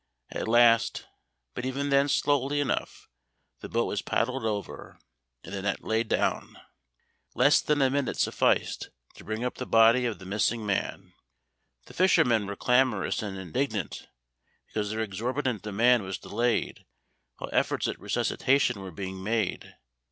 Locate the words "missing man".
10.25-11.13